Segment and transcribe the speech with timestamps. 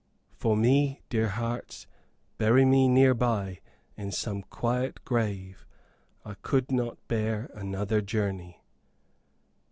[0.35, 1.85] For me, dear hearts,
[2.39, 3.59] bury me near by,
[3.95, 5.63] in some quiet grave.
[6.25, 8.63] I could not bear another journey."